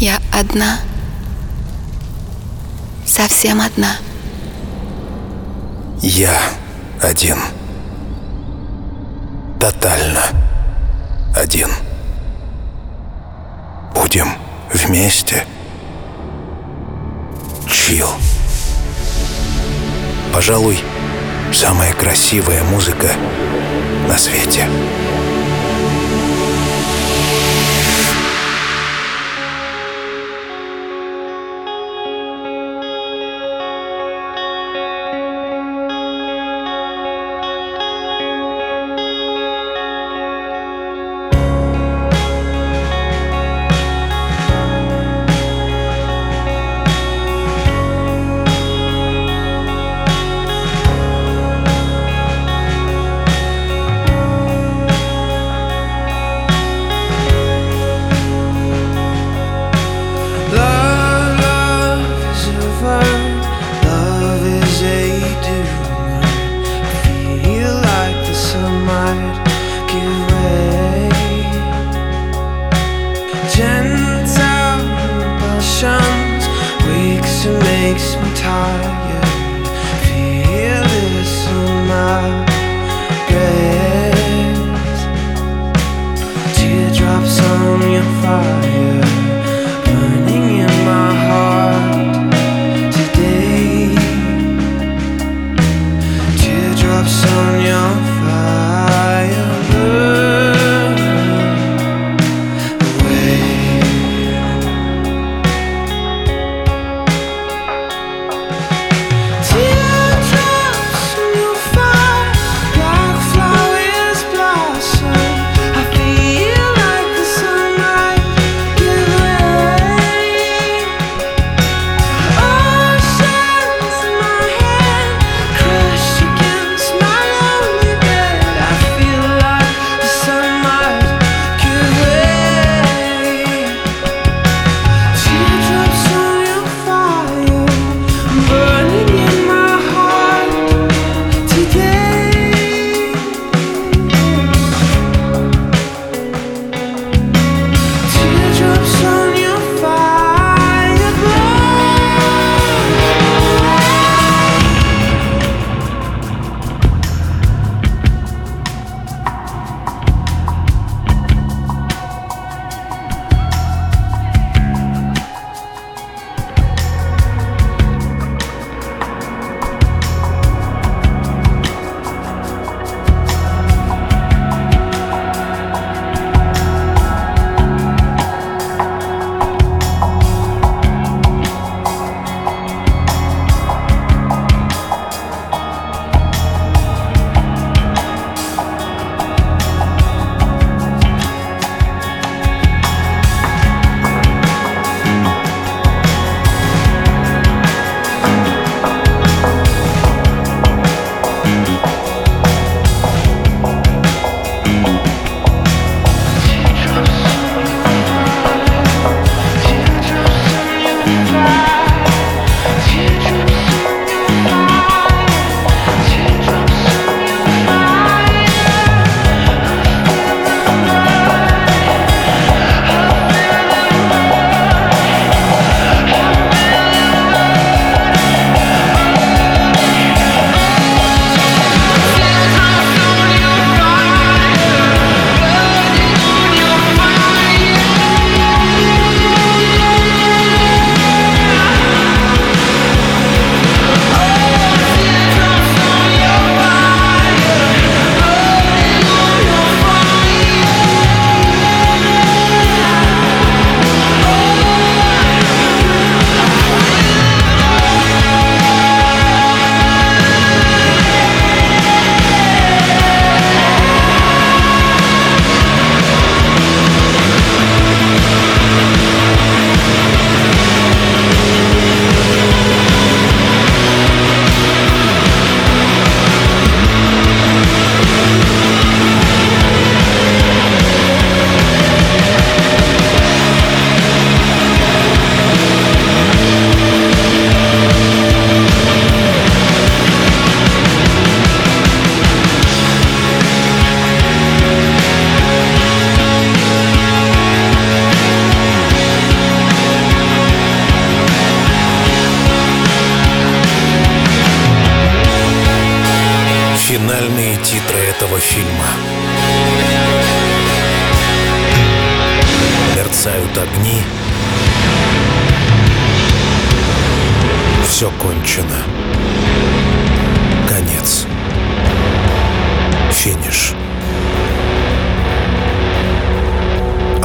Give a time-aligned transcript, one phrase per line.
[0.00, 0.78] Я одна.
[3.04, 3.98] Совсем одна.
[6.00, 6.32] Я
[7.02, 7.36] один.
[9.60, 10.22] Тотально
[11.36, 11.68] один.
[13.94, 14.28] Будем
[14.72, 15.44] вместе.
[17.68, 18.08] Чил.
[20.32, 20.78] Пожалуй,
[21.52, 23.10] самая красивая музыка
[24.08, 24.66] на свете.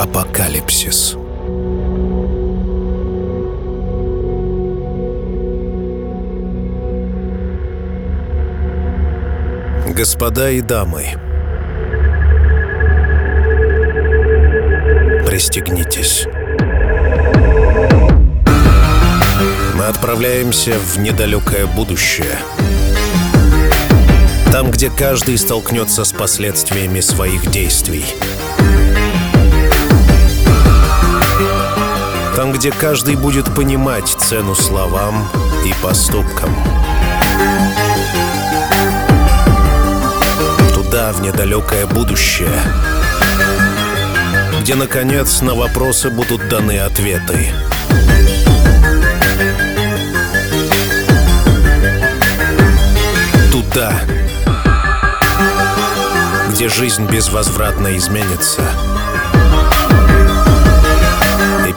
[0.06, 1.18] Апокалипсис.
[9.88, 11.06] Господа и дамы,
[15.26, 16.28] пристегнитесь.
[19.74, 22.38] Мы отправляемся в недалекое будущее.
[24.52, 28.06] Там, где каждый столкнется с последствиями своих действий.
[32.56, 35.28] Где каждый будет понимать цену словам
[35.66, 36.56] и поступкам.
[40.74, 42.62] Туда, в недалекое будущее,
[44.62, 47.52] где, наконец, на вопросы будут даны ответы.
[53.52, 54.00] Туда,
[56.52, 58.62] где жизнь безвозвратно изменится,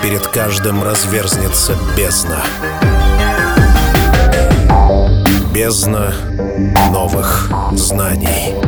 [0.03, 2.43] перед каждым разверзнется бездна.
[5.53, 6.13] Бездна
[6.91, 8.68] новых знаний.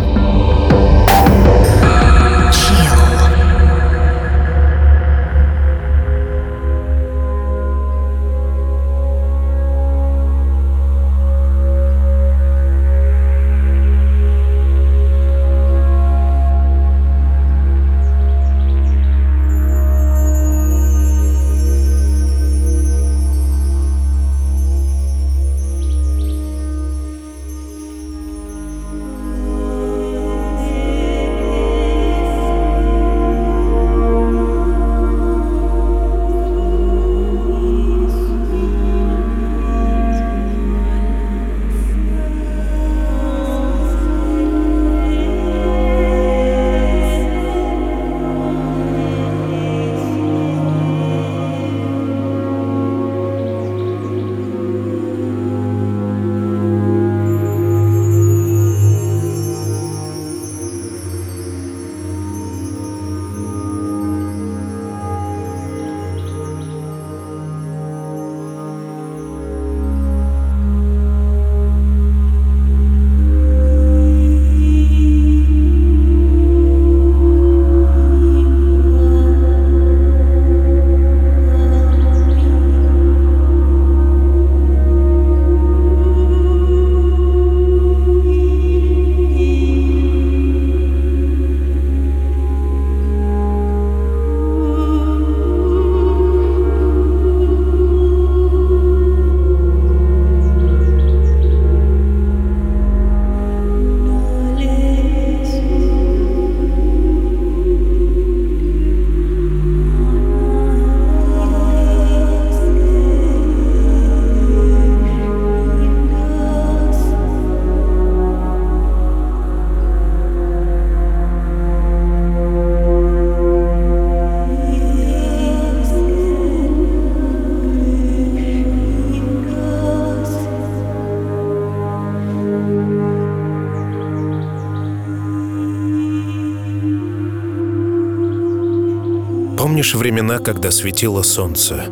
[139.90, 141.86] Помнишь времена, когда светило солнце?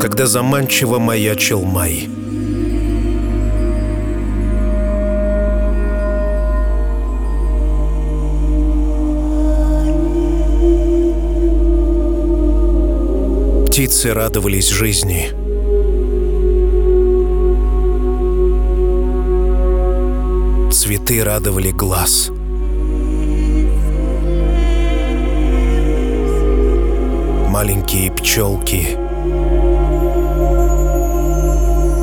[0.00, 2.08] Когда заманчиво маячил май.
[13.66, 15.39] Птицы радовались жизни.
[20.90, 22.30] Цветы радовали глаз.
[27.48, 28.96] Маленькие пчелки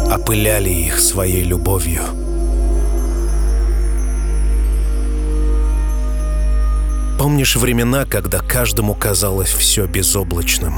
[0.10, 2.04] опыляли их своей любовью.
[7.20, 10.76] Помнишь времена, когда каждому казалось все безоблачным?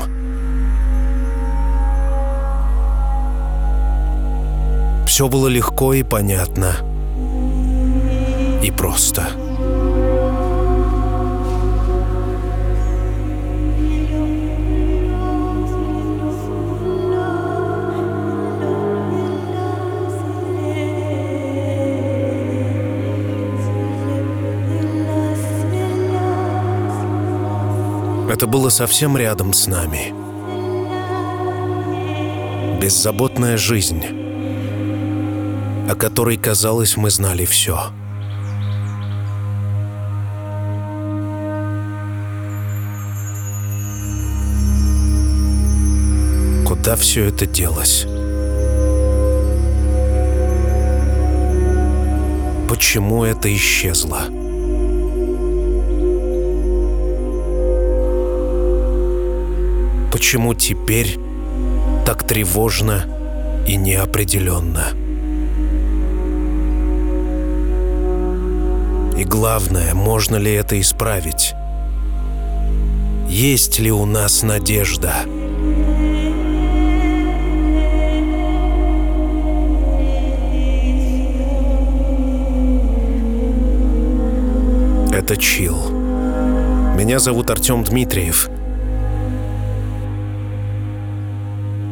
[5.06, 6.89] Все было легко и понятно
[8.64, 9.30] и просто.
[28.30, 30.14] Это было совсем рядом с нами.
[32.80, 34.02] Беззаботная жизнь,
[35.90, 37.92] о которой, казалось, мы знали все.
[46.90, 48.08] Куда все это делось?
[52.68, 54.22] Почему это исчезло?
[60.12, 61.20] Почему теперь
[62.08, 63.06] так тревожно
[63.68, 64.88] и неопределенно?
[69.16, 71.54] И главное, можно ли это исправить?
[73.30, 75.14] Есть ли у нас надежда?
[85.12, 85.90] Это Чил.
[86.96, 88.50] Меня зовут Артем Дмитриев.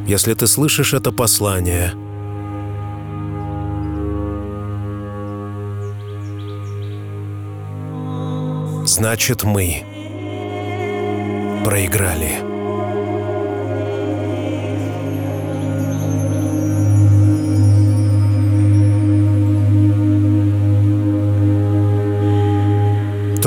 [0.08, 1.92] Если ты слышишь это послание,
[8.86, 9.84] значит мы
[11.66, 12.47] проиграли.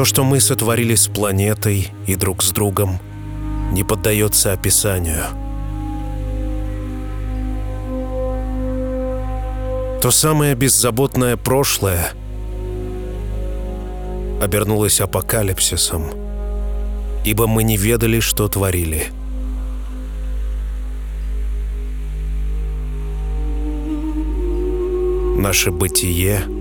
[0.01, 2.99] То, что мы сотворили с планетой и друг с другом,
[3.71, 5.27] не поддается описанию.
[10.01, 12.13] То самое беззаботное прошлое
[14.41, 16.07] обернулось апокалипсисом,
[17.27, 19.09] ибо мы не ведали, что творили.
[25.37, 26.45] Наше бытие—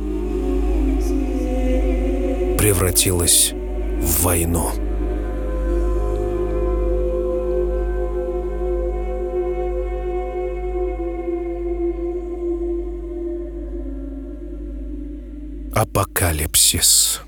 [2.59, 4.71] превратилась в войну.
[15.73, 17.21] Апокалипсис.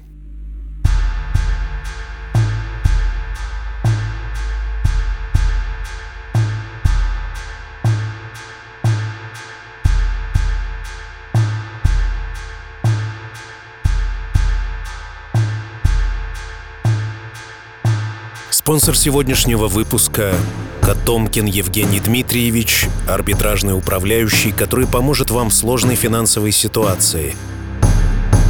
[18.63, 20.35] Спонсор сегодняшнего выпуска–
[20.83, 27.33] Котомкин Евгений Дмитриевич, арбитражный управляющий, который поможет вам в сложной финансовой ситуации.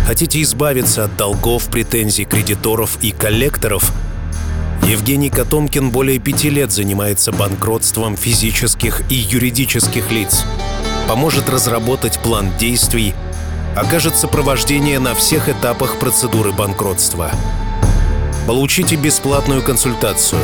[0.06, 3.94] Хотите избавиться от долгов, претензий кредиторов и коллекторов?
[4.84, 10.44] Евгений Котомкин более пяти лет занимается банкротством физических и юридических лиц.
[11.08, 13.15] Поможет разработать план действий,
[13.77, 17.32] окажет сопровождение на всех этапах процедуры банкротства–
[18.48, 20.41] Получите бесплатную консультацию.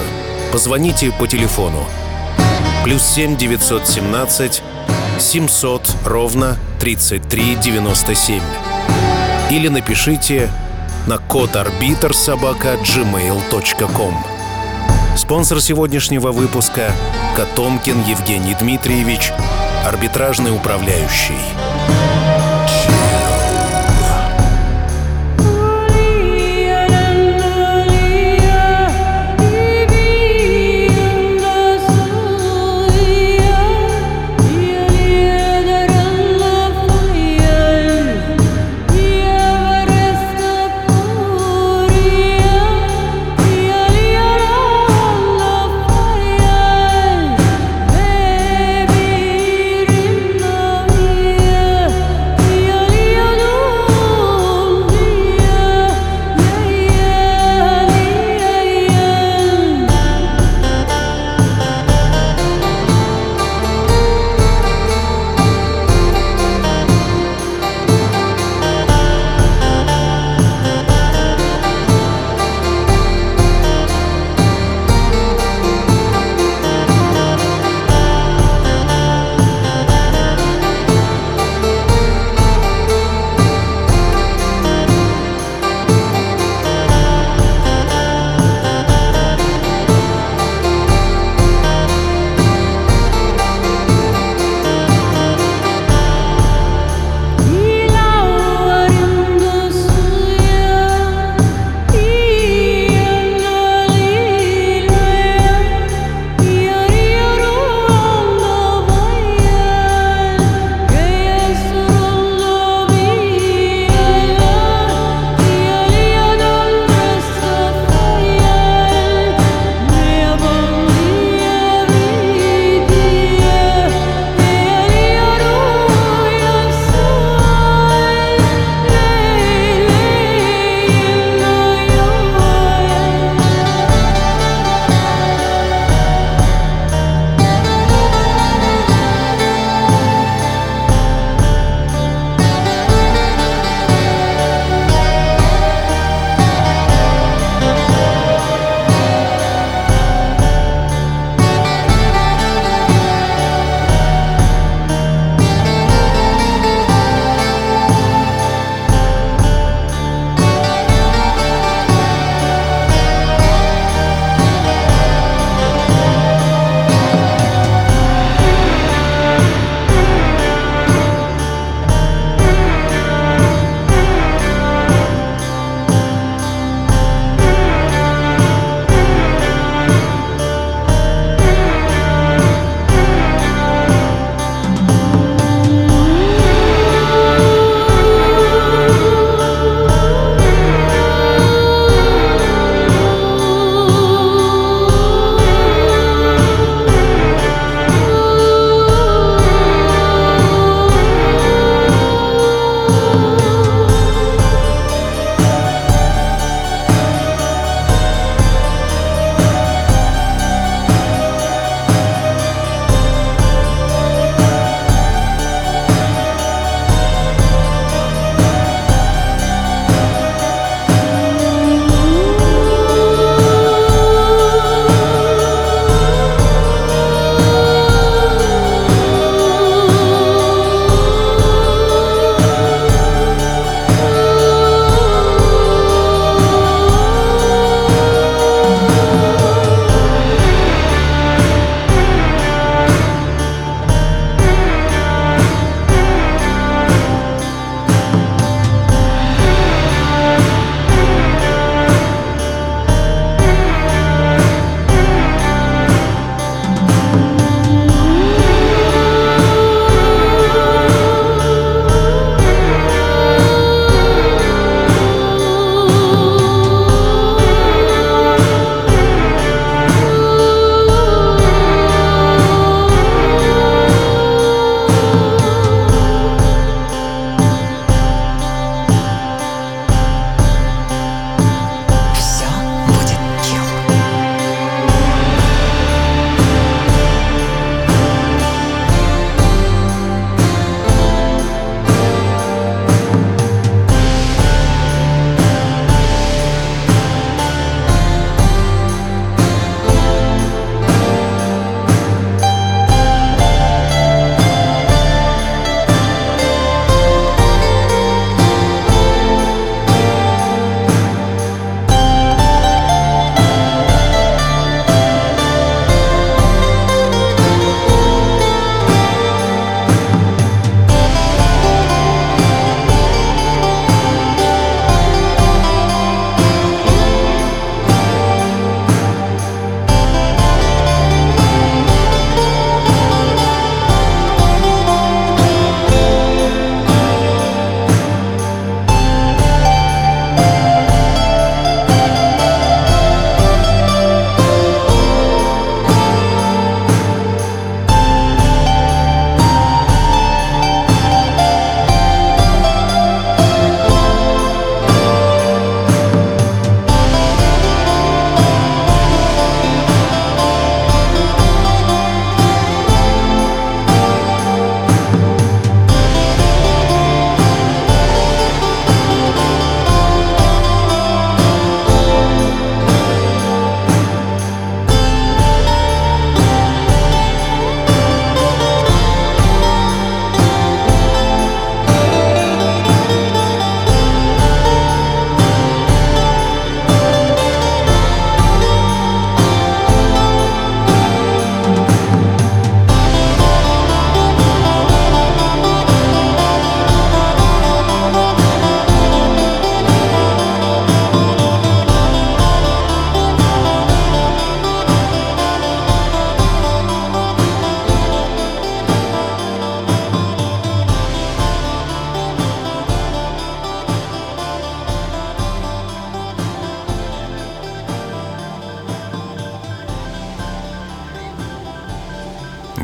[0.52, 1.84] Позвоните по телефону.
[2.84, 4.62] Плюс 7 917
[5.20, 8.42] 700 ровно 33 97.
[9.50, 10.50] Или напишите
[11.08, 14.16] на код арбитр собака gmail.com.
[15.18, 16.92] Спонсор сегодняшнего выпуска–
[17.38, 19.32] Котомкин Евгений Дмитриевич,
[19.86, 21.38] арбитражный управляющий.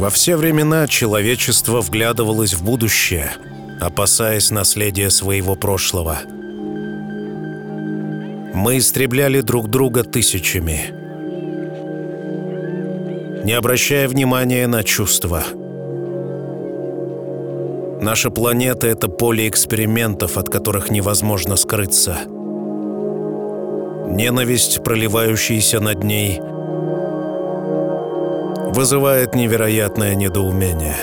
[0.04, 3.32] Во все времена человечество вглядывалось в будущее,
[3.80, 6.20] опасаясь наследия своего прошлого.
[8.54, 10.88] Мы истребляли друг друга тысячами,
[13.46, 15.46] не обращая внимания на чувства.
[18.02, 22.18] Наша планета— это поле экспериментов, от которых невозможно скрыться.
[24.10, 26.42] Ненависть, проливающаяся над ней—
[28.74, 30.96] вызывает невероятное недоумение.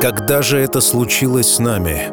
[0.00, 2.08] Когда же это случилось с нами?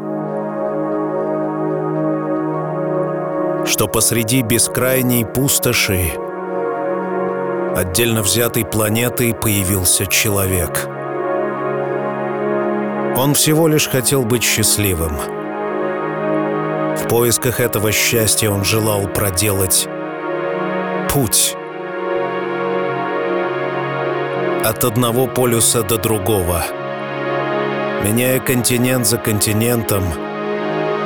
[3.65, 6.11] Что посреди бескрайней пустоши
[7.73, 10.89] отдельно взятой планеты появился человек.
[13.15, 15.13] Он всего лишь хотел быть счастливым—
[17.13, 19.87] поисках этого счастья он желал проделать
[21.11, 21.55] путь
[24.65, 26.63] от одного полюса до другого,
[28.03, 30.03] меняя континент за континентом,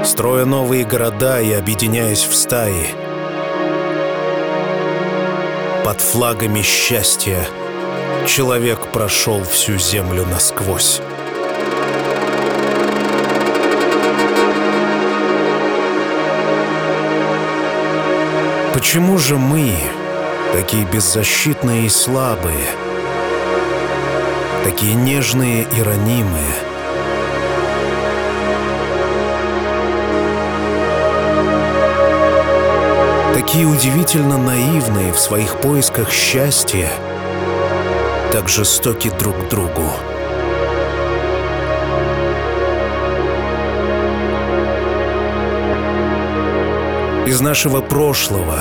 [0.05, 2.87] строя новые города и объединяясь в стаи.
[5.83, 7.45] Под флагами счастья
[8.25, 11.01] человек прошел всю землю насквозь.
[18.87, 19.73] Почему же мы,
[20.53, 22.55] такие беззащитные и слабые,
[24.63, 26.53] такие нежные и ранимые,
[33.33, 36.89] такие удивительно наивные в своих поисках счастья,
[38.31, 39.91] так жестоки друг другу?
[47.27, 48.57] Из нашего прошлого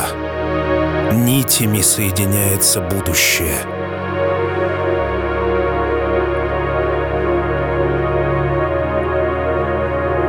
[1.13, 3.55] нитями соединяется будущее.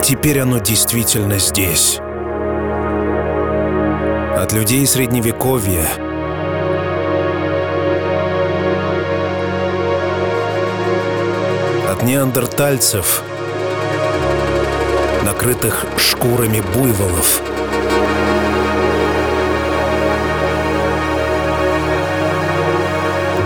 [0.04, 1.98] Теперь оно действительно здесь.
[4.38, 5.88] От людей Средневековья
[11.90, 13.24] от неандертальцев,
[15.26, 17.42] накрытых шкурами буйволов—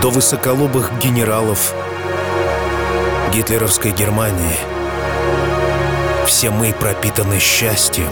[0.02, 1.72] до высоколобых генералов
[3.32, 4.56] гитлеровской Германии.
[6.26, 8.10] Все мы пропитаны счастьем.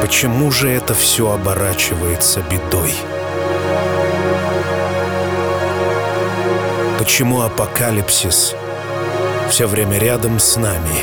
[0.00, 2.94] Почему же это все оборачивается бедой?
[6.98, 8.54] Почему апокалипсис
[9.50, 11.02] все время рядом с нами?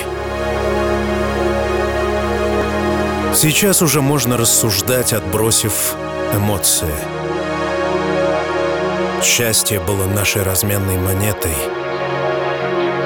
[3.36, 5.96] Сейчас уже можно рассуждать, отбросив
[6.36, 6.94] эмоции.
[9.24, 11.56] Счастье было нашей разменной монетой.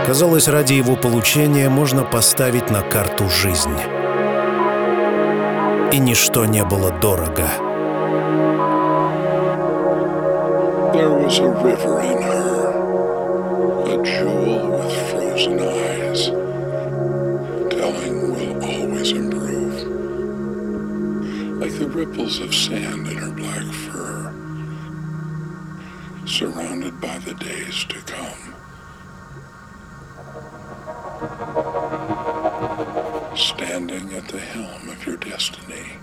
[0.06, 3.78] Казалось, ради его получения можно поставить на карту жизнь.
[5.92, 7.50] И ничто не было дорого.
[10.94, 12.25] There was a river in
[21.66, 24.32] Like the ripples of sand in her black fur,
[26.28, 28.54] surrounded by the days to come.
[33.36, 35.94] Standing at the helm of your destiny.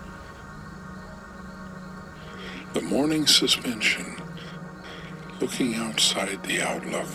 [2.72, 4.16] The morning suspension,
[5.40, 7.06] looking outside the outlook,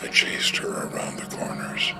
[0.00, 1.92] I chased her around the corners.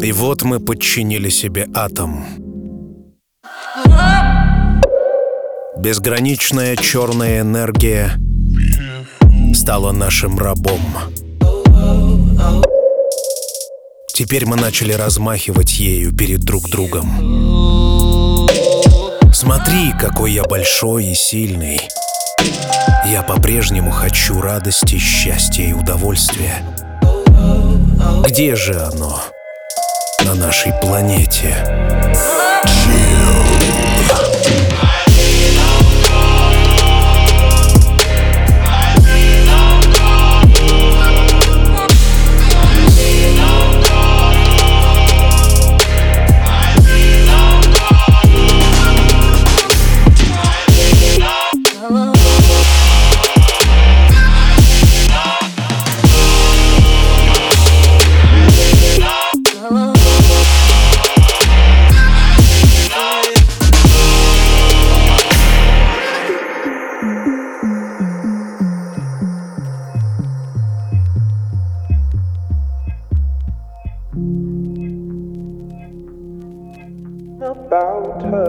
[0.00, 2.24] И вот мы подчинили себе атом.
[5.78, 8.12] Безграничная черная энергия
[9.54, 10.80] стала нашим рабом.
[14.14, 17.83] Теперь мы начали размахивать ею перед друг другом.
[19.44, 21.78] Смотри, какой я большой и сильный.
[23.04, 26.64] Я по-прежнему хочу радости, счастья и удовольствия.
[28.26, 29.20] Где же оно?
[30.24, 31.54] На нашей планете.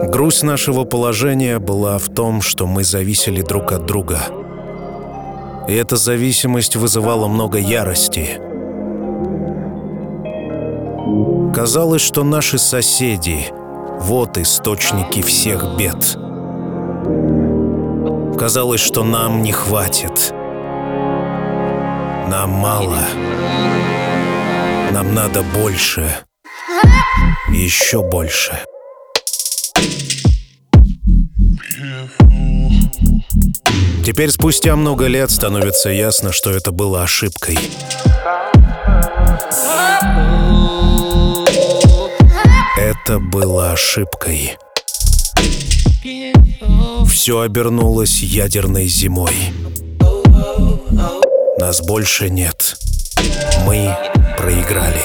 [0.08, 4.20] Грусть нашего положения была в том, что мы зависели друг от друга.
[5.68, 8.40] И эта зависимость вызывала много ярости.
[11.54, 13.46] Казалось, что наши соседи—
[14.00, 16.16] вот источники всех бед.
[18.38, 20.32] Казалось, что нам не хватит.
[22.28, 22.98] Нам мало.
[24.92, 26.06] Нам надо больше.
[27.48, 28.52] Еще больше.
[34.06, 37.58] Теперь спустя много лет становится ясно, что это было ошибкой.
[42.78, 44.58] Это было ошибкой.
[47.10, 49.34] Все обернулось ядерной зимой.
[51.58, 52.76] Нас больше нет.
[53.64, 53.92] Мы
[54.38, 55.02] проиграли.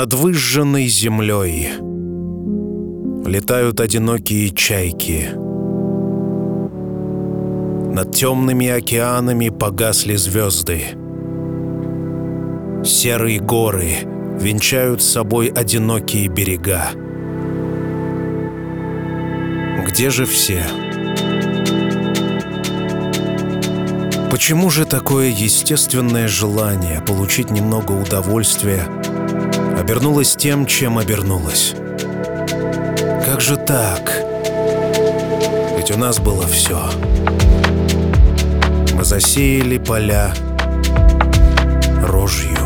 [0.00, 1.72] Над выжженной землей
[3.26, 5.28] летают одинокие чайки.
[7.94, 10.84] Над темными океанами погасли звезды.
[12.82, 13.90] Серые горы
[14.40, 16.92] венчают собой одинокие берега.
[19.86, 20.62] Где же все?
[24.30, 28.88] Почему же такое естественное желание получить немного удовольствия
[29.90, 31.74] обернулось тем, чем обернулось?
[33.26, 34.22] Как же так?
[35.76, 36.78] Ведь у нас было все.
[38.94, 40.32] Мы засеяли поля
[42.06, 42.56] рожью.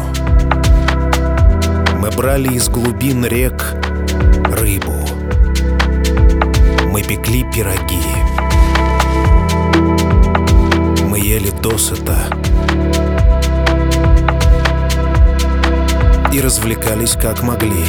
[1.99, 3.75] Мы брали из глубин рек
[4.51, 5.09] рыбу.
[6.91, 8.03] Мы пекли пироги.
[11.09, 12.19] Мы ели досыта.
[16.35, 17.85] И развлекались как могли.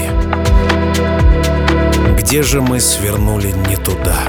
[2.15, 4.19] Где же мы свернули не туда?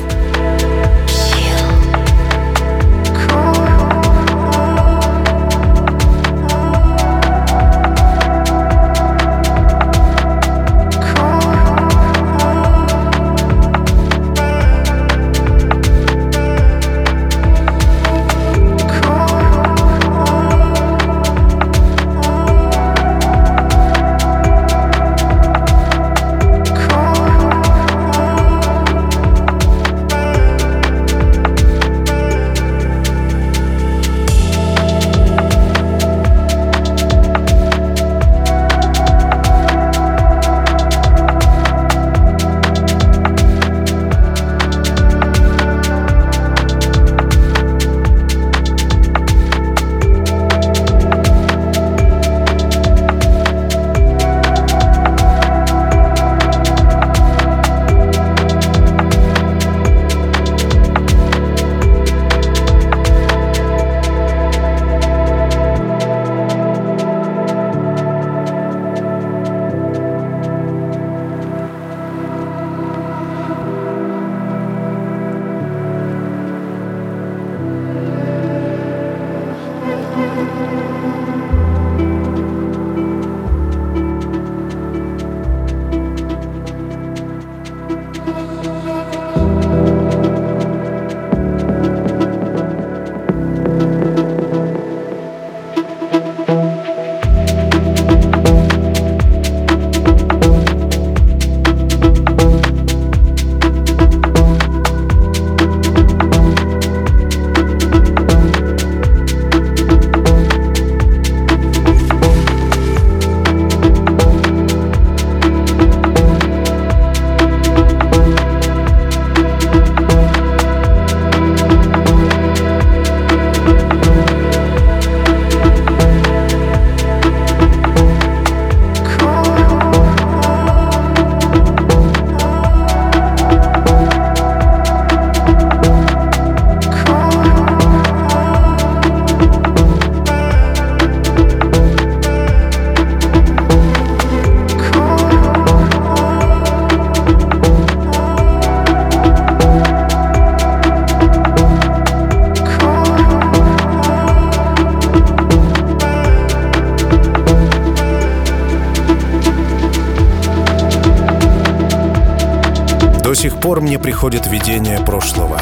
[163.37, 165.61] Сих пор мне приходит видение прошлого.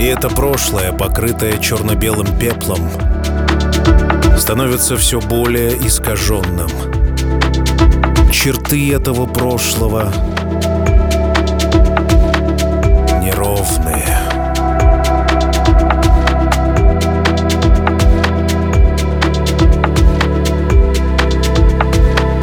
[0.00, 2.90] И это прошлое, покрытое черно-белым пеплом,
[4.36, 6.68] становится все более искаженным.
[8.32, 10.12] Черты этого прошлого
[13.22, 14.18] неровные.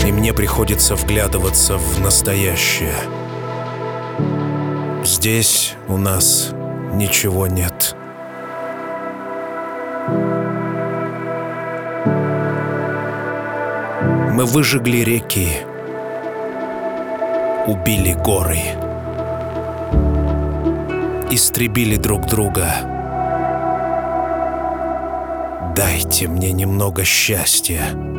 [0.08, 2.96] И мне приходится вглядываться в настоящее.
[5.22, 6.50] Здесь у нас
[6.94, 7.96] ничего нет.
[14.34, 15.50] Мы выжгли реки,
[17.68, 18.62] убили горы,
[21.30, 22.66] истребили друг друга.
[25.76, 28.11] Дайте мне немного счастья.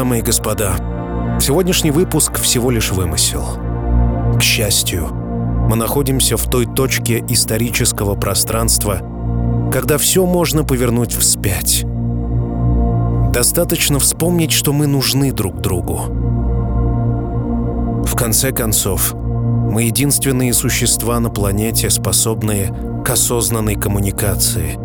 [0.00, 0.76] Дамы и господа,
[1.42, 3.44] сегодняшний выпуск всего лишь вымысел.
[4.38, 5.08] К счастью,
[5.68, 9.02] мы находимся в той точке исторического пространства,
[9.70, 11.84] когда все можно повернуть вспять.
[13.30, 15.98] Достаточно вспомнить, что мы нужны друг другу.
[18.06, 22.74] В конце концов, мы единственные существа на планете, способные
[23.04, 24.78] к осознанной коммуникации.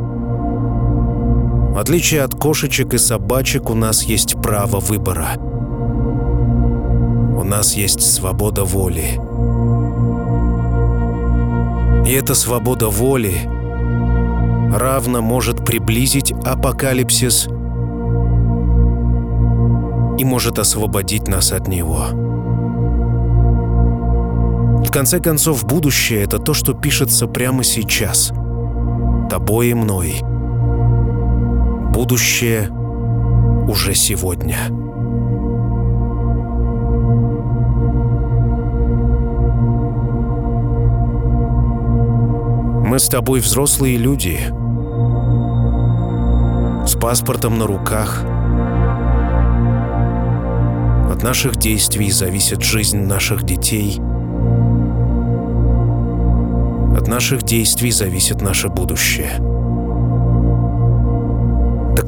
[1.76, 5.36] В отличие от кошечек и собачек, у нас есть право выбора.
[7.38, 9.20] У нас есть свобода воли.
[12.08, 13.34] И эта свобода воли
[14.74, 17.48] равно может приблизить апокалипсис
[20.18, 22.06] и может освободить нас от него.
[24.82, 28.32] В конце концов, будущее— это то, что пишется прямо сейчас.
[29.30, 30.24] Тобой и мной.
[31.96, 32.70] Будущее
[33.70, 34.58] уже сегодня.
[42.86, 44.38] Мы с тобой взрослые люди.
[46.86, 48.26] С паспортом на руках.
[51.10, 54.02] От наших действий зависит жизнь наших детей.
[56.94, 59.55] От наших действий зависит наше будущее.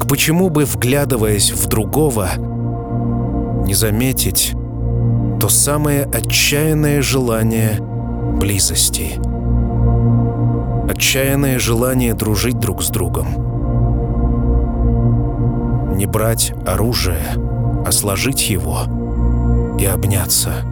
[0.08, 2.30] Почему бы, вглядываясь в другого,
[3.66, 4.54] не заметить
[5.38, 9.20] то самое отчаянное желание близости?
[10.90, 13.26] Отчаянное желание дружить друг с другом.
[15.94, 17.26] Не брать оружие,
[17.84, 18.84] а сложить его
[19.78, 20.64] и обняться.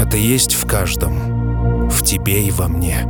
[0.00, 3.04] Это есть в каждом, в тебе и во мне.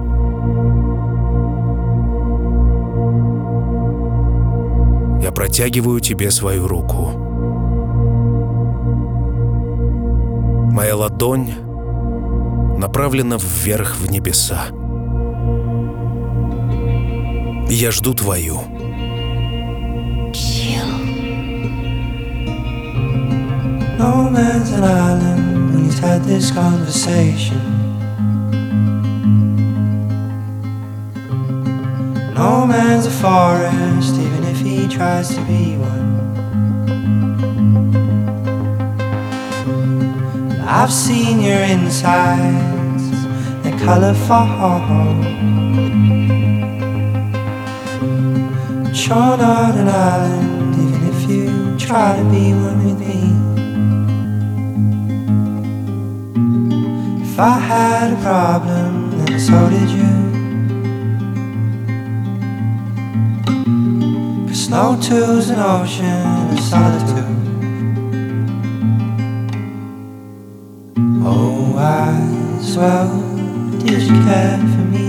[5.41, 7.13] Протягиваю тебе свою руку.
[10.71, 11.55] Моя ладонь
[12.77, 14.67] направлена вверх в небеса.
[17.71, 18.61] Я жду твою.
[32.37, 34.40] No man's a forest, even
[34.91, 36.11] tries to be one.
[40.67, 43.05] I've seen your insides,
[43.63, 44.47] they're colorful.
[49.11, 53.21] You're not an island, even if you try to be one with me.
[57.25, 60.00] If I had a problem, then so did you.
[64.71, 67.25] No two's an ocean of solitude.
[71.25, 73.11] Oh, I swell,
[73.81, 75.09] did you care for me?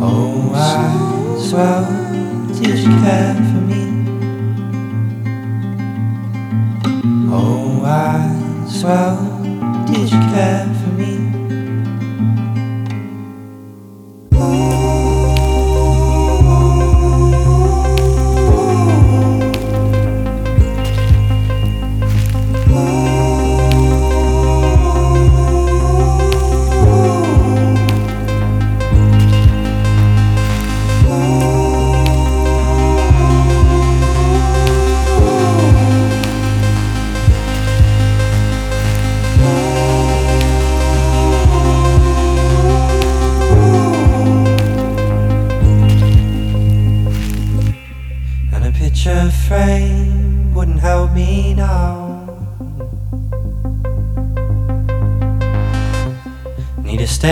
[0.00, 1.84] Oh, I swell,
[2.62, 3.84] did you care for me?
[7.30, 9.18] Oh, I swell,
[9.84, 10.75] did you care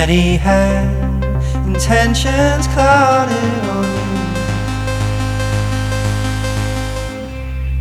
[0.05, 0.37] A steady
[1.67, 4.11] intentions clouded on you.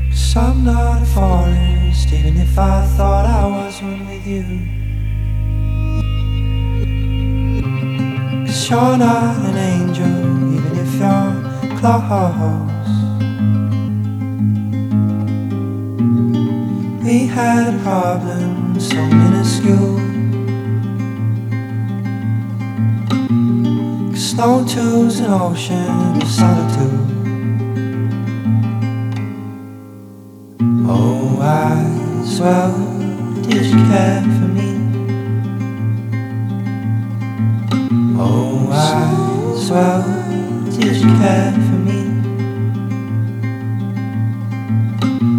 [0.09, 4.43] Cause I'm not a forest, even if I thought I was one with you.
[8.45, 12.91] Cause you're not an angel, even if you're close.
[17.03, 20.12] We had a problem so minuscule.
[24.33, 27.07] stone toes an ocean of solitude.
[30.87, 32.73] Oh, I swell,
[33.43, 34.69] did you care for me?
[38.17, 40.01] Oh, I swell,
[40.71, 42.01] did you care for me?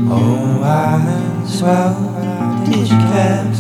[0.08, 3.53] Oh, I swell, did you care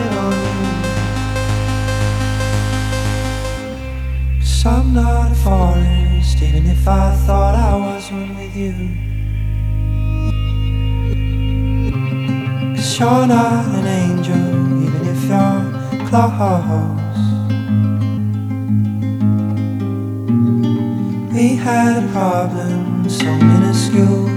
[4.39, 8.75] Cause I'm not a forest, even if I thought I was one with you.
[12.77, 16.53] Cause you're not an angel, even if you're close.
[21.33, 24.32] We had a problem so minuscule.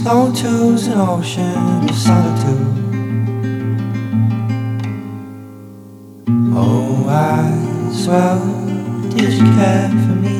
[0.00, 2.74] Stone two's an ocean of solitude.
[6.54, 8.40] Oh, as well,
[9.10, 10.38] did you care for me?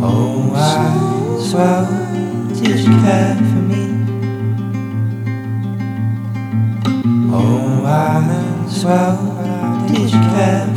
[0.00, 1.86] Oh, as well,
[2.48, 3.84] did you care for me?
[7.30, 10.75] Oh, as well, did you care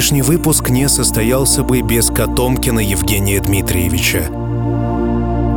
[0.00, 4.28] Сегодняшний выпуск не состоялся бы без Котомкина Евгения Дмитриевича,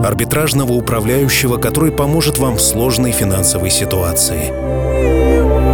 [0.06, 4.52] арбитражного управляющего, который поможет вам в сложной финансовой ситуации.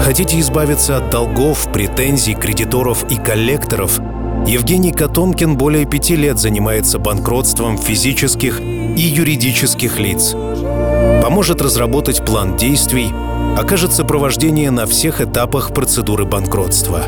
[0.04, 4.00] Хотите избавиться от долгов, претензий, кредиторов и коллекторов?
[4.46, 10.36] Евгений Котомкин более пяти лет занимается банкротством физических и юридических лиц.
[11.30, 13.14] Поможет разработать план действий,
[13.56, 17.04] окажет сопровождение на всех этапах процедуры банкротства.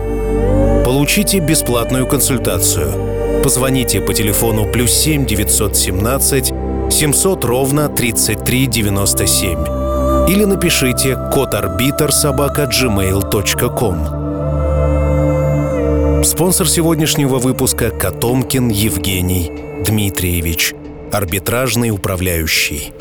[0.86, 3.42] Получите бесплатную консультацию.
[3.42, 6.54] Позвоните по телефону плюс 7 917
[6.92, 13.96] 700 ровно 33 97 или напишите код арбитр собака gmail.com.
[16.24, 19.52] Спонсор сегодняшнего выпуска– Котомкин Евгений
[19.84, 20.76] Дмитриевич,
[21.12, 22.94] арбитражный управляющий.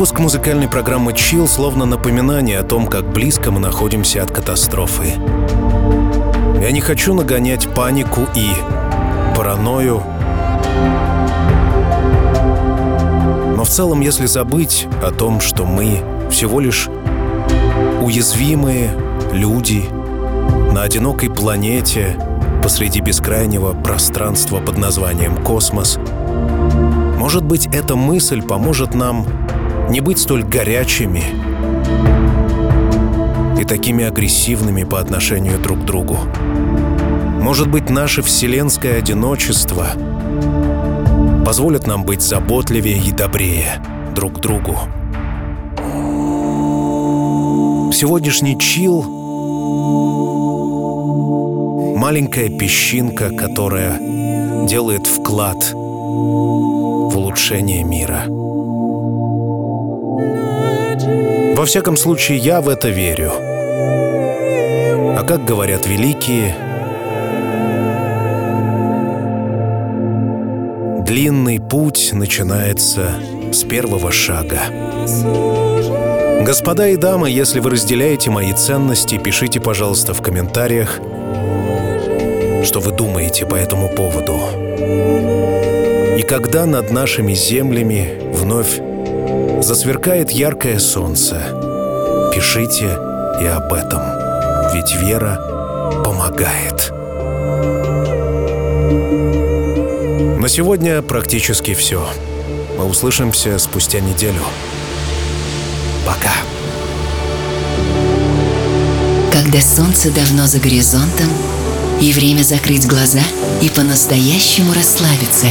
[0.00, 5.12] Выпуск музыкальной программы «Чил» словно напоминание о том, как близко мы находимся от катастрофы.
[6.58, 8.48] Я не хочу нагонять панику и
[9.36, 10.02] паранойю,
[13.54, 16.88] но в целом, если забыть о том, что мы всего лишь
[18.00, 18.96] уязвимые
[19.34, 19.84] люди
[20.72, 22.16] на одинокой планете
[22.62, 25.98] посреди бескрайнего пространства под названием космос,
[27.18, 29.26] может быть, эта мысль поможет нам
[29.90, 31.24] не быть столь горячими
[33.60, 36.16] и такими агрессивными по отношению друг к другу.
[37.40, 39.88] Может быть, наше вселенское одиночество
[41.44, 43.82] позволит нам быть заботливее и добрее
[44.14, 44.78] друг к другу.
[47.92, 49.02] Сегодняшний чил—
[51.96, 53.98] маленькая песчинка, которая
[54.68, 58.26] делает вклад в улучшение мира.
[61.60, 63.32] Во всяком случае, я в это верю.
[65.14, 66.56] А как говорят великие,
[71.04, 73.10] длинный путь начинается
[73.52, 74.62] с первого шага.
[76.46, 80.98] Господа и дамы, если вы разделяете мои ценности, пишите, пожалуйста, в комментариях,
[82.64, 84.40] что вы думаете по этому поводу.
[86.16, 88.80] И когда над нашими землями вновь
[89.62, 91.36] засверкает яркое солнце,
[92.34, 92.98] пишите
[93.40, 94.02] и об этом,
[94.72, 95.40] ведь вера
[96.04, 96.90] помогает.
[100.38, 102.06] На сегодня практически все.
[102.78, 104.42] Мы услышимся спустя неделю.
[106.06, 106.32] Пока.
[109.32, 111.28] Когда солнце давно за горизонтом,
[112.00, 113.20] и время закрыть глаза
[113.60, 115.46] и по-настоящему расслабиться.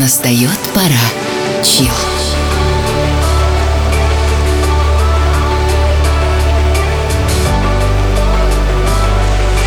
[0.00, 1.62] Настает пора.
[1.62, 2.11] Чил.